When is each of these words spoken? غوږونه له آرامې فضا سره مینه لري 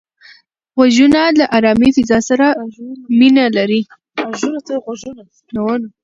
غوږونه 0.75 1.19
له 1.39 1.45
آرامې 1.57 1.89
فضا 1.95 2.19
سره 2.29 2.47
مینه 3.19 3.45
لري 3.57 3.81